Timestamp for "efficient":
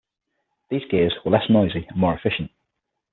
2.15-2.49